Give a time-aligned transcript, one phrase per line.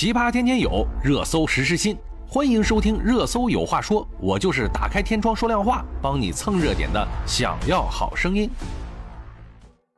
[0.00, 1.94] 奇葩天天有，热搜实时新，
[2.26, 7.06] 欢迎收听《热搜有话说》，我就是打开天窗说亮话，帮你蹭热点的。
[7.26, 8.48] 想要好声音，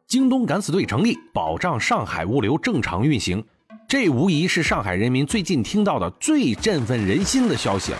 [0.08, 3.44] 京东敢死队成立，保障上海物流正常运行，
[3.86, 7.98] 这无疑是上海人民最近听到的最振奋人心的消息了。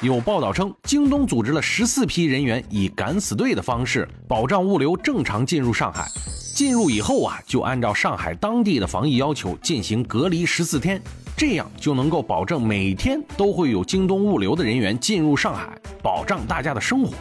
[0.00, 6.06] 有报道称，京东组织了十四批人员，以敢死队的方式保障物流正常进入上海。
[6.54, 11.02] 进入以后啊，就按照上海当地的防疫要求进行隔离十四天，
[11.44, 17.14] 这样就能够保证每天都会有京东物流的人员进入上海，保障大家的生活。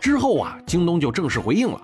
[0.00, 1.80] 之后啊，京东就正式回应了。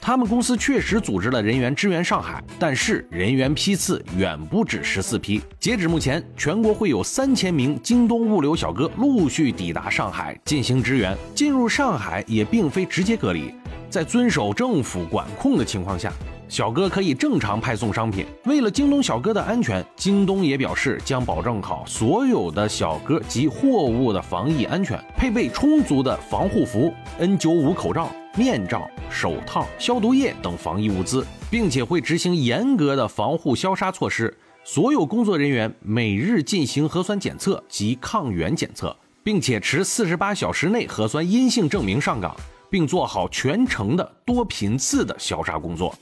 [0.00, 5.42] 他们公司确实组织了人员支援上海，但是人员批次远不止十四批。
[5.60, 11.14] 截止目前，全国会有三千名京东物流小哥陆续抵达上海进行支援。
[11.34, 13.52] 进入上海也并非直接隔离，
[13.90, 16.10] 在遵守政府管控的情况下，
[16.52, 18.26] 小哥可以正常派送商品。
[18.44, 28.10] 为了京东小哥的安全，京东也表示将保证好所有的小哥及货物的防疫安全，配备充足的防护服、N95 口罩。
[28.36, 34.36] 面罩、手套、消毒液等防疫物资，并且会执行严格的防护消杀措施。
[34.62, 42.36] 所有工作人员每日进行核酸检测及抗原检测，并且持四十八小时内核酸阴性证明上岗，
[42.72, 45.94] 并做好全程的多频次的消杀工作。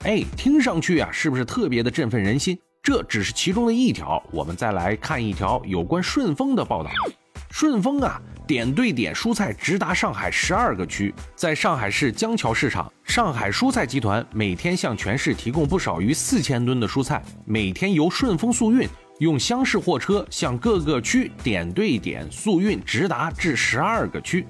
[0.00, 2.58] 哎，听上去啊，是不是特别的振奋人心？
[2.82, 6.90] 这只是其中的一条，我们再来看一条有关顺丰的报道。
[7.50, 18.86] 顺丰啊，点对点蔬菜直达上海十二个区，在上海市江桥市场，上海蔬菜集团每天向全市提供不少于四千吨的蔬菜，每天由顺丰速运
[19.20, 24.46] 用厢式货车向各个区点对点速运直达至十二个区。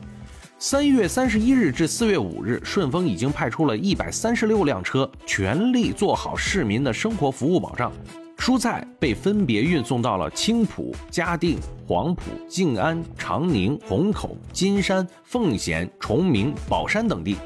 [0.62, 7.90] 三月三十一日至四月五日，顺丰已经派出了一百三十六辆车，全力做好市民的生活服务保障。
[8.36, 17.38] 蔬菜被分别运送到了青浦、嘉定、黄埔、静安、长宁、虹口、金山、奉贤、崇明、宝山等地。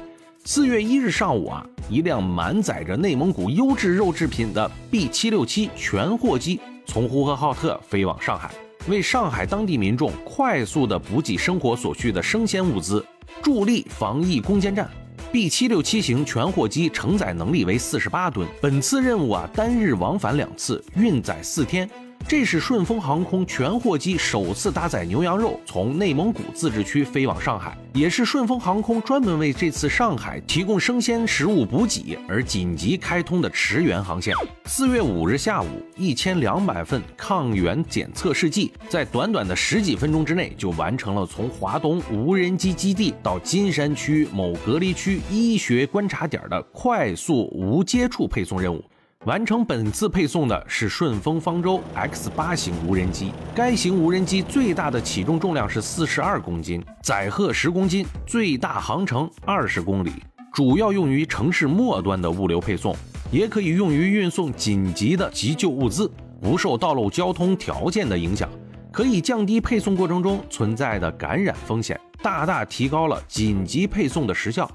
[0.43, 8.53] 四月一日上午啊，一辆满载着内蒙古优质肉制品的 B 七六七全货机从呼和浩特飞往上海，
[8.87, 13.03] 为上海当地民众快速的补给生活所需的生鲜物资，
[13.41, 14.89] 助力防疫攻坚战。
[15.31, 21.89] B 七六七型全货机承载能力为四十八吨，本次任务啊单日往返两次，运载四天。
[22.27, 34.33] 这是顺丰航空全货机首次搭载牛羊肉从内蒙古自治区飞往上海，也是顺丰航空专门为这次上海提供生鲜食物补给而紧急开通的驰援航线。
[34.65, 48.83] 四月五日下午，一千两百份抗原检测试剂在短短的十几分钟之内就完成了从华东无人机基地到金山区某隔离区医学观察点的快速无接触配送任务。
[49.25, 53.31] 完成本次配送的是顺丰方舟 X 八型无人机。
[53.55, 60.11] 该型无人机最大的起重重量是四十二公斤，载荷十公斤，最大航程二十公里，
[60.53, 62.95] 主要用于城市末端的物流配送，
[63.31, 66.07] 也可以用于运送紧急的急救物资，
[66.39, 68.47] 不受道路交通条件的影响，
[68.91, 74.67] 可以降低配送过程中存在的感染风险，大大提高了紧急配送的时效。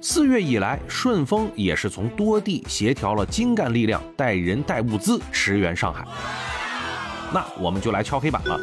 [0.00, 6.06] 四月以来，顺丰也是从多地协调了精干力量，带人带物资驰援上海。
[7.34, 8.58] 那我们就来敲黑板了。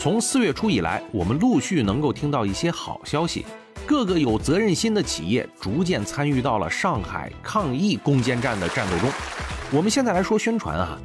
[0.00, 3.46] 从四月初以来，我们陆续能够听到一些好消息，
[3.86, 9.08] 各个有责任心的企业逐渐参与到了上海抗疫攻坚战的战斗中。
[9.70, 10.98] 我们现在来说宣传啊，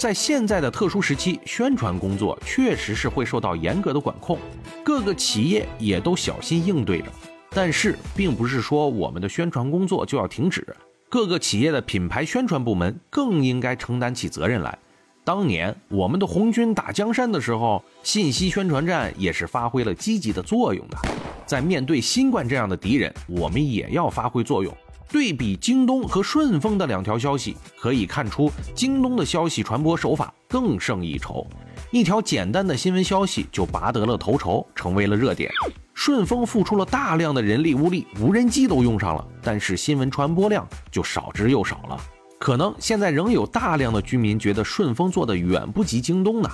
[0.00, 4.38] 在现在的特殊时期，宣传工作确实是会受到严格的管控，
[4.82, 7.12] 各个企业也都小心应对着。
[7.50, 10.66] 但是，并不是说我们的宣传工作就要停止，
[11.10, 14.78] 各个企业的品牌宣传部门更应该承担起责任来。
[15.22, 20.96] 当年我们的红军打江山的时候，信息宣传战也是发挥了积极的作用的。
[21.44, 24.74] 在面对新冠这样的敌人，我们也要发挥作用。
[25.10, 31.44] 对比京东和顺丰的两条消息，可以看出京东的消息传播手法更胜一筹，
[31.90, 35.50] 一条简单的新闻消息就拔得了头筹，成为了热点。
[35.94, 42.00] 顺丰付出了大量的人力物力，无人机都用上了，但是新闻传播量就少之又少了。
[42.38, 46.48] 可能现在仍有大量的居民觉得顺丰做的远不及京东呢。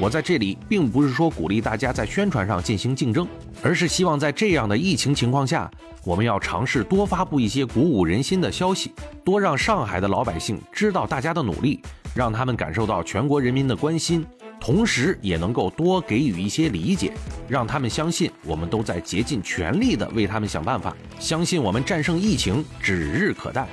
[0.00, 3.26] 我在这里并不是说鼓励大家在宣传上进行竞争，
[3.62, 5.70] 而是希望在这样的疫情情况下，
[6.04, 8.92] 我们要尝试多发布一些鼓舞人心的消息，
[9.24, 11.80] 多让上海的老百姓知道大家的努力，
[12.12, 14.26] 让他们感受到全国人民的关心。
[14.60, 17.12] 同时，也能够多给予一些理解，
[17.48, 23.68] 让他们相信我们都在竭尽全力的为他们想办法，相信我们战胜疫情指日可待。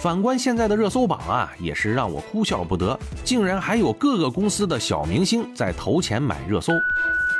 [0.00, 6.72] 反观现在的热搜榜啊，也是让我哭笑不得，竟然还有各个公司的小明星在投钱买热搜。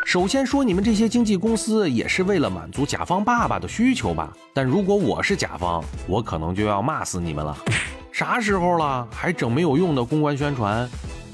[0.04, 4.32] 首先说，你们这些经纪公司也是为了满足甲方爸爸的需求吧？
[4.52, 7.56] 但如果我是甲方，我可能就要骂死你们了。
[8.10, 10.88] 啥时候了，还整没有用的公关宣传？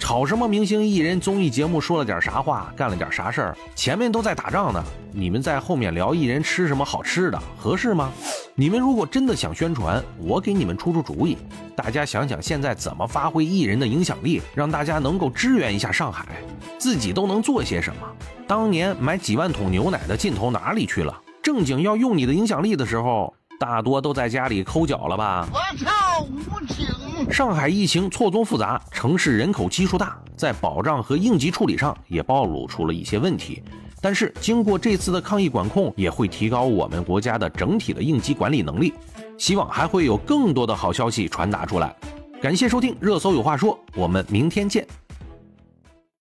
[0.04, 8.12] 炒什么明星艺人综艺节目，说了点啥话，干了点啥事儿，前面都在打仗呢，你们在后面聊艺人吃什么好吃的，合适吗？
[8.54, 11.38] 你们如果真的想宣传，我给你们出出主意。
[11.74, 16.26] 大家想想，现在怎么发挥艺人的影响力，让大家能够支援一下上海，
[16.78, 18.06] 自己都能做些什么？
[18.46, 21.18] 当年买几万桶牛奶的劲头哪里去了？
[21.42, 25.48] 正经要用你的影响力的时候，大多都在家里抠脚了吧？
[25.50, 27.03] 我操，无情！
[27.30, 33.62] 上海疫情错综复杂，城市人口基数大，在保障和应急处理上也暴露出了一些问题。
[34.00, 38.92] 但是经过这次的抗疫管控，也会提高我们国家的整体的应急管理能力。
[39.36, 41.94] 希望还会有更多的好消息传达出来。
[42.40, 44.86] 感谢收听《热搜有话说》，我们明天见。